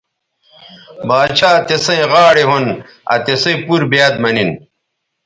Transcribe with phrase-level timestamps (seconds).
[1.07, 2.65] باڇھا تسئیں غاڑے ھون
[3.11, 4.49] آ تِسئ پور بیاد مہ نن